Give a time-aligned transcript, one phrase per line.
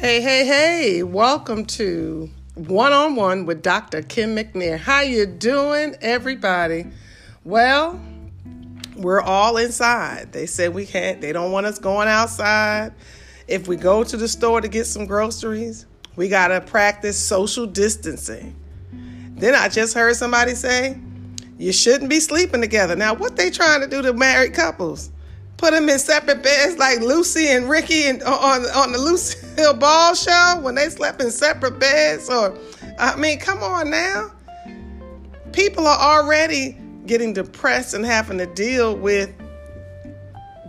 [0.00, 4.00] Hey, hey, hey, welcome to One on One with Dr.
[4.00, 4.78] Kim McNair.
[4.78, 6.86] How you doing, everybody?
[7.44, 8.00] Well,
[8.96, 10.32] we're all inside.
[10.32, 12.94] They said we can't, they don't want us going outside.
[13.46, 15.84] If we go to the store to get some groceries,
[16.16, 18.56] we got to practice social distancing.
[19.34, 20.98] Then I just heard somebody say,
[21.58, 22.96] you shouldn't be sleeping together.
[22.96, 25.10] Now, what they trying to do to married couples?
[25.60, 29.74] Put them in separate beds like Lucy and Ricky and uh, on on the Lucille
[29.78, 32.56] Ball show when they slept in separate beds or
[32.98, 34.32] I mean come on now.
[35.52, 39.34] People are already getting depressed and having to deal with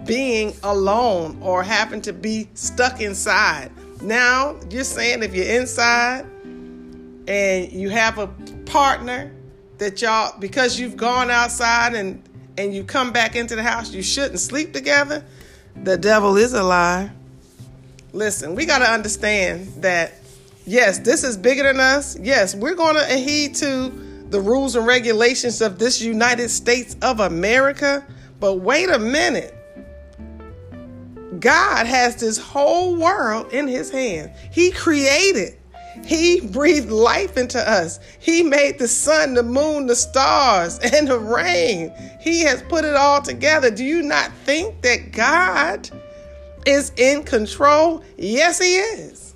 [0.06, 3.72] being alone or having to be stuck inside.
[4.02, 6.26] Now you're saying if you're inside
[7.28, 8.28] and you have a
[8.66, 9.32] partner
[9.78, 12.22] that y'all because you've gone outside and
[12.58, 15.24] and you come back into the house, you shouldn't sleep together,
[15.84, 17.12] the devil is a lie.
[18.14, 20.14] Listen, we got to understand that,
[20.66, 22.18] yes, this is bigger than us.
[22.20, 23.90] Yes, we're going to adhere to
[24.30, 28.06] the rules and regulations of this United States of America.
[28.40, 29.56] But wait a minute.
[31.40, 34.32] God has this whole world in his hand.
[34.52, 35.58] He created
[36.06, 38.00] he breathed life into us.
[38.20, 41.94] He made the sun, the moon, the stars, and the rain.
[42.20, 43.72] He has put it all together.
[43.72, 45.90] Do you not think that God
[46.66, 48.04] is in control?
[48.18, 49.36] Yes, He is.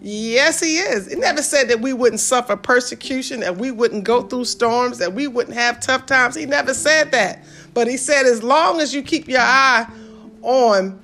[0.00, 1.08] Yes, He is.
[1.08, 5.12] It never said that we wouldn't suffer persecution, that we wouldn't go through storms, that
[5.12, 6.34] we wouldn't have tough times.
[6.34, 7.44] He never said that.
[7.74, 9.86] But He said, as long as you keep your eye
[10.42, 10.99] on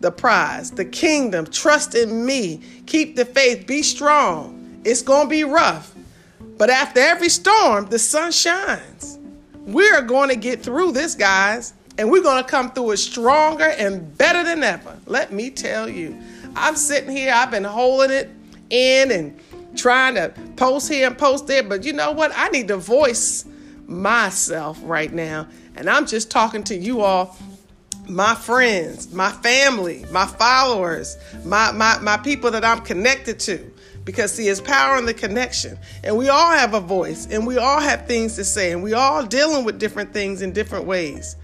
[0.00, 1.46] the prize, the kingdom.
[1.46, 2.60] Trust in me.
[2.86, 3.66] Keep the faith.
[3.66, 4.80] Be strong.
[4.84, 5.94] It's going to be rough.
[6.56, 9.18] But after every storm, the sun shines.
[9.54, 13.64] We're going to get through this, guys, and we're going to come through it stronger
[13.64, 14.98] and better than ever.
[15.06, 16.18] Let me tell you.
[16.56, 18.30] I'm sitting here, I've been holding it
[18.70, 19.38] in and
[19.76, 22.32] trying to post here and post there, but you know what?
[22.34, 23.44] I need to voice
[23.86, 25.46] myself right now.
[25.76, 27.36] And I'm just talking to you all
[28.10, 33.70] my friends, my family, my followers, my, my, my people that I'm connected to.
[34.04, 35.78] Because see, it's power in the connection.
[36.02, 38.94] And we all have a voice and we all have things to say and we
[38.94, 41.36] all dealing with different things in different ways.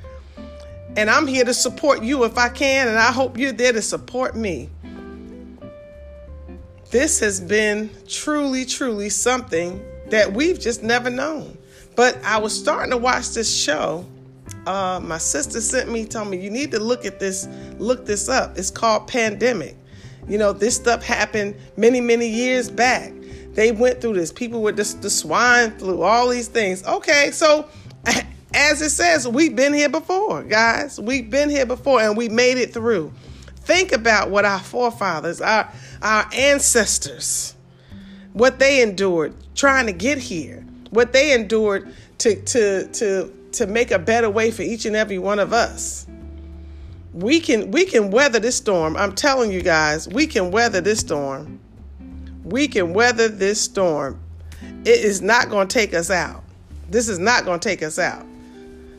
[0.97, 3.83] And I'm here to support you if I can, and I hope you're there to
[3.83, 4.71] support me.
[6.91, 11.59] This has been truly, truly something that we've just never known.
[11.97, 14.07] But I was starting to watch this show
[14.67, 18.29] uh, my sister sent me, told me you need to look at this, look this
[18.29, 18.59] up.
[18.59, 19.77] It's called pandemic.
[20.29, 23.13] You know, this stuff happened many, many years back.
[23.53, 24.33] They went through this.
[24.33, 26.85] People with this, the swine flu, all these things.
[26.85, 27.69] Okay, so
[28.55, 31.01] as it says, we've been here before, guys.
[31.01, 33.13] We've been here before and we made it through.
[33.61, 35.73] Think about what our forefathers, our
[36.03, 37.55] our ancestors,
[38.33, 43.91] what they endured trying to get here, what they endured to to to to make
[43.91, 46.07] a better way for each and every one of us.
[47.13, 48.97] We can we can weather this storm.
[48.97, 51.59] I'm telling you guys, we can weather this storm.
[52.45, 54.21] We can weather this storm.
[54.85, 56.45] It is not going to take us out.
[56.91, 58.25] This is not going to take us out.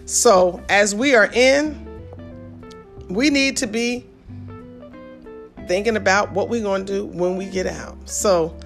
[0.05, 1.85] So, as we are in,
[3.09, 4.05] we need to be
[5.67, 7.97] thinking about what we're going to do when we get out.
[8.09, 8.57] So,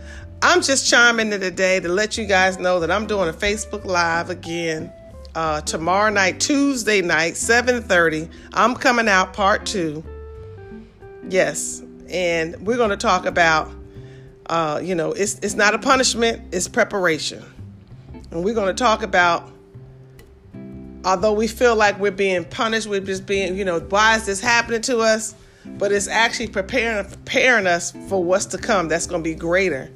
[0.42, 3.86] I'm just chiming in today to let you guys know that I'm doing a Facebook
[3.86, 4.92] Live again
[5.36, 8.30] uh, tomorrow night, Tuesday night, 7:30.
[8.54, 10.04] I'm coming out part two.
[11.30, 13.72] Yes, and we're going to talk about,
[14.48, 17.44] uh, you know, it's it's not a punishment, it's preparation,
[18.32, 19.50] and we're going to talk about.
[21.04, 24.40] Although we feel like we're being punished, we're just being, you know, why is this
[24.40, 25.34] happening to us?
[25.66, 28.88] But it's actually preparing preparing us for what's to come.
[28.88, 29.90] That's going to be greater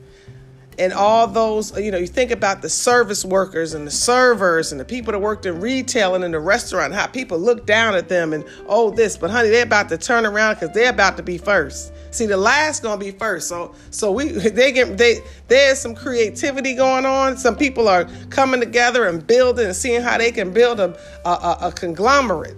[0.79, 4.79] and all those you know you think about the service workers and the servers and
[4.79, 8.09] the people that worked in retail and in the restaurant how people look down at
[8.09, 11.23] them and oh this but honey they're about to turn around because they're about to
[11.23, 11.93] be first.
[12.11, 13.47] See the last gonna be first.
[13.47, 17.37] So so we they get they there's some creativity going on.
[17.37, 21.57] Some people are coming together and building and seeing how they can build a, a,
[21.67, 22.55] a conglomerate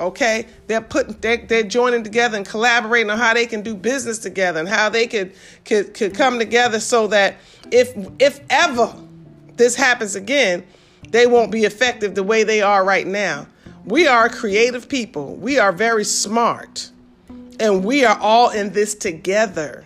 [0.00, 0.46] okay?
[0.66, 4.60] They're putting they're, they're, joining together and collaborating on how they can do business together
[4.60, 5.32] and how they could
[5.64, 7.36] could could come together so that
[7.70, 8.94] if if ever
[9.56, 10.64] this happens again
[11.10, 13.46] they won't be effective the way they are right now.
[13.84, 15.36] We are creative people.
[15.36, 16.90] We are very smart.
[17.58, 19.84] And we are all in this together.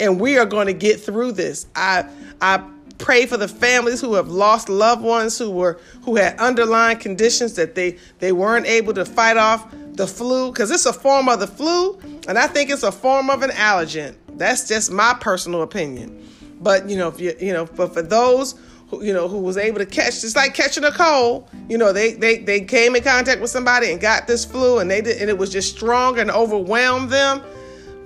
[0.00, 1.66] And we are going to get through this.
[1.74, 2.06] I
[2.40, 2.62] i
[2.98, 7.54] pray for the families who have lost loved ones who were who had underlying conditions
[7.54, 11.40] that they they weren't able to fight off the flu because it's a form of
[11.40, 11.98] the flu
[12.28, 16.24] and i think it's a form of an allergen That's just my personal opinion.
[16.60, 18.54] But you know, if you you know, but for those
[18.88, 21.48] who you know who was able to catch, it's like catching a cold.
[21.68, 24.90] You know, they they they came in contact with somebody and got this flu, and
[24.90, 27.42] they did, and it was just strong and overwhelmed them.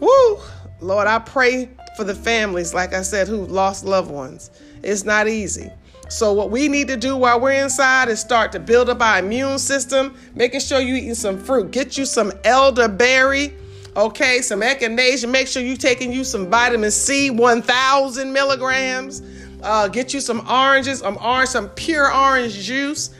[0.01, 0.39] Woo,
[0.81, 4.51] Lord, I pray for the families, like I said, who lost loved ones.
[4.83, 5.71] It's not easy.
[6.09, 9.21] So what we need to do while we're inside is start to build up our
[9.21, 11.71] immune system, making sure you eating some fruit.
[11.71, 13.55] Get you some elderberry,
[13.97, 15.29] okay, some echinacea.
[15.31, 19.23] Make sure you taking you some vitamin C, 1,000 milligrams.
[19.63, 23.11] Uh, get you some oranges, um, orange, some pure orange juice.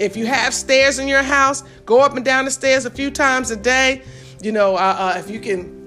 [0.00, 3.10] If you have stairs in your house, go up and down the stairs a few
[3.10, 4.02] times a day.
[4.42, 5.79] You know, uh, uh, if you can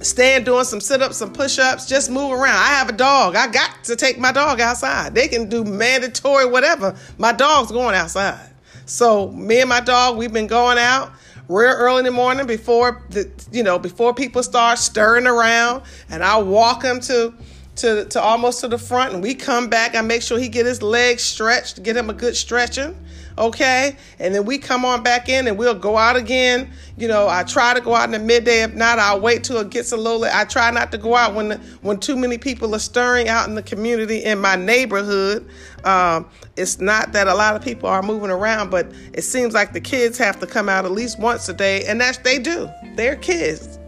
[0.00, 2.56] stand doing some sit-ups some push-ups just move around.
[2.56, 3.36] I have a dog.
[3.36, 5.14] I got to take my dog outside.
[5.14, 6.96] They can do mandatory whatever.
[7.18, 8.50] My dog's going outside.
[8.86, 11.12] So me and my dog we've been going out
[11.48, 15.82] real early in the morning before the you know before people start stirring around.
[16.08, 17.34] And i walk them to
[17.80, 20.66] to, to almost to the front and we come back i make sure he get
[20.66, 22.96] his legs stretched get him a good stretching
[23.40, 23.96] okay?
[24.18, 26.70] And then we come on back in and we'll go out again.
[26.96, 28.62] You know, I try to go out in the midday.
[28.62, 30.24] If not, I'll wait till it gets a little.
[30.24, 33.54] I try not to go out when when too many people are stirring out in
[33.54, 35.48] the community in my neighborhood.
[35.84, 39.72] Um, it's not that a lot of people are moving around, but it seems like
[39.72, 42.68] the kids have to come out at least once a day, and that's they do.
[42.96, 43.79] They're kids.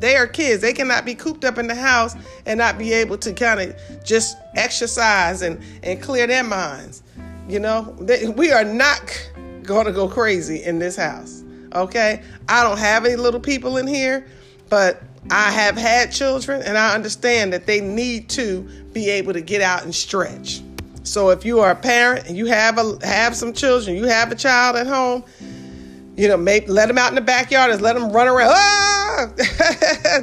[0.00, 0.62] They are kids.
[0.62, 2.14] They cannot be cooped up in the house
[2.46, 7.02] and not be able to kind of just exercise and, and clear their minds.
[7.48, 9.30] You know, they, we are not
[9.62, 11.42] going to go crazy in this house.
[11.74, 12.22] Okay?
[12.48, 14.26] I don't have any little people in here,
[14.68, 18.62] but I have had children and I understand that they need to
[18.92, 20.62] be able to get out and stretch.
[21.02, 24.30] So if you are a parent and you have a have some children, you have
[24.30, 25.24] a child at home,
[26.18, 28.50] you know, maybe let them out in the backyard and let them run around.
[28.52, 29.30] Ah!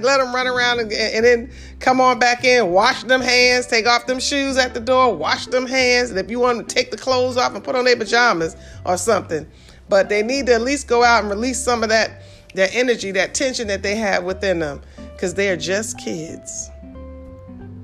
[0.02, 1.50] let them run around and, and then
[1.80, 5.46] come on back in, wash them hands, take off them shoes at the door, wash
[5.48, 6.10] them hands.
[6.10, 8.98] And if you want to take the clothes off and put on their pajamas or
[8.98, 9.48] something.
[9.88, 12.24] But they need to at least go out and release some of that,
[12.56, 14.82] that energy, that tension that they have within them.
[15.14, 16.70] Because they are just kids.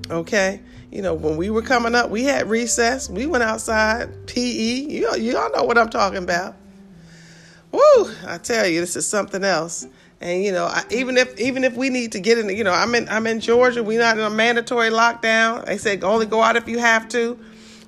[0.09, 0.59] Okay?
[0.91, 3.09] You know, when we were coming up, we had recess.
[3.09, 4.41] We went outside, PE.
[4.41, 6.57] You, you all know what I'm talking about.
[7.71, 8.11] Woo!
[8.27, 9.87] I tell you, this is something else.
[10.19, 12.71] And you know, I, even if even if we need to get in, you know,
[12.71, 13.83] I'm in I'm in Georgia.
[13.83, 15.65] We're not in a mandatory lockdown.
[15.65, 17.39] They say only go out if you have to.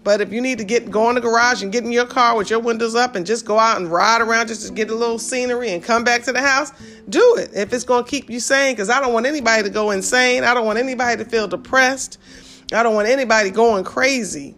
[0.03, 2.35] But if you need to get go in the garage and get in your car
[2.35, 4.95] with your windows up and just go out and ride around just to get a
[4.95, 6.71] little scenery and come back to the house,
[7.07, 7.51] do it.
[7.53, 10.43] If it's going to keep you sane, because I don't want anybody to go insane.
[10.43, 12.17] I don't want anybody to feel depressed.
[12.73, 14.55] I don't want anybody going crazy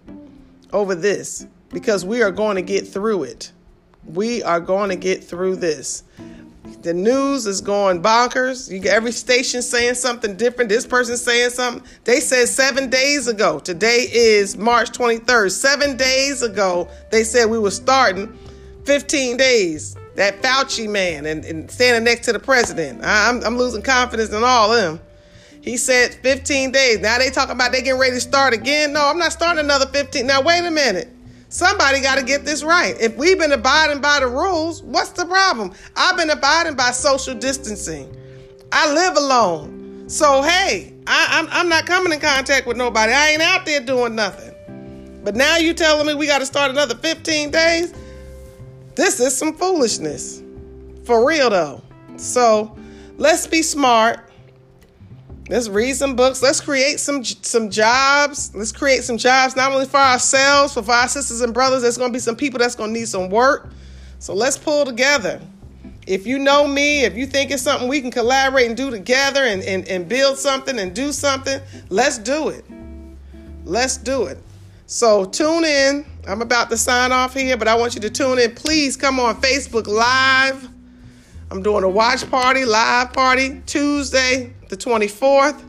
[0.74, 3.52] over this because we are going to get through it.
[4.06, 6.04] We are going to get through this.
[6.82, 8.72] The news is going bonkers.
[8.72, 10.70] You get every station saying something different.
[10.70, 11.84] This person saying something.
[12.04, 13.60] They said seven days ago.
[13.60, 15.52] Today is March 23rd.
[15.52, 18.38] Seven days ago, they said we were starting
[18.86, 19.96] 15 days.
[20.16, 23.02] That Fauci man and, and standing next to the president.
[23.04, 25.00] I'm, I'm losing confidence in all of them.
[25.62, 27.00] He said 15 days.
[27.00, 28.94] Now they talking about they getting ready to start again.
[28.94, 30.26] No, I'm not starting another 15.
[30.26, 31.10] Now wait a minute.
[31.56, 33.00] Somebody got to get this right.
[33.00, 35.72] If we've been abiding by the rules, what's the problem?
[35.96, 38.14] I've been abiding by social distancing.
[38.74, 40.10] I live alone.
[40.10, 43.14] So, hey, I, am I'm, I'm not coming in contact with nobody.
[43.14, 44.54] I ain't out there doing nothing.
[45.24, 47.94] But now you telling me we got to start another 15 days?
[48.96, 50.44] This is some foolishness.
[51.06, 51.82] For real, though.
[52.18, 52.78] So,
[53.16, 54.25] let's be smart.
[55.48, 56.42] Let's read some books.
[56.42, 58.54] Let's create some some jobs.
[58.56, 61.84] Let's create some jobs not only for ourselves, but for our sisters and brothers.
[61.84, 63.70] There's going to be some people that's going to need some work.
[64.18, 65.40] So let's pull together.
[66.08, 69.44] If you know me, if you think it's something we can collaborate and do together
[69.44, 71.60] and, and, and build something and do something,
[71.90, 72.66] let's do it.
[73.64, 74.40] Let's do it.
[74.88, 76.06] So tune in.
[76.28, 78.56] I'm about to sign off here, but I want you to tune in.
[78.56, 80.70] Please come on Facebook Live.
[81.52, 85.62] I'm doing a watch party, live party, Tuesday, the 24th,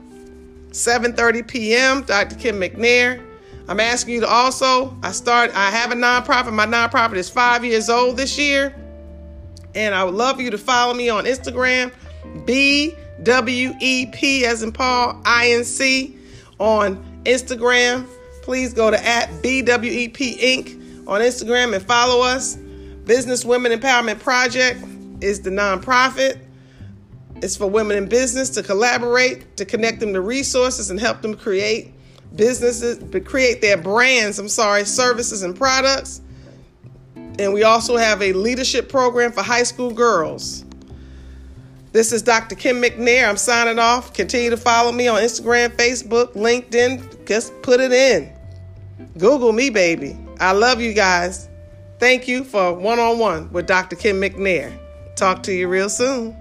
[0.71, 2.03] 7:30 p.m.
[2.03, 2.37] Dr.
[2.37, 3.23] Kim McNair.
[3.69, 4.97] I'm asking you to also.
[5.03, 5.51] I start.
[5.55, 6.53] I have a nonprofit.
[6.53, 8.75] My nonprofit is five years old this year,
[9.75, 11.93] and I would love for you to follow me on Instagram,
[12.45, 16.17] BWEP as in Paul INC
[16.59, 18.07] on Instagram.
[18.43, 21.09] Please go to at BWEP Inc.
[21.09, 22.57] on Instagram and follow us.
[23.05, 24.85] Business Women Empowerment Project
[25.21, 26.39] is the nonprofit.
[27.43, 31.35] It's for women in business to collaborate, to connect them to resources and help them
[31.35, 31.93] create
[32.35, 36.21] businesses, create their brands, I'm sorry, services and products.
[37.39, 40.65] And we also have a leadership program for high school girls.
[41.93, 42.55] This is Dr.
[42.55, 43.29] Kim McNair.
[43.29, 44.13] I'm signing off.
[44.13, 47.27] Continue to follow me on Instagram, Facebook, LinkedIn.
[47.27, 48.33] Just put it in.
[49.19, 50.17] Google me, baby.
[50.41, 51.49] I love you guys.
[51.99, 53.97] Thank you for one on one with Dr.
[53.97, 54.79] Kim McNair.
[55.17, 56.37] Talk to you real soon.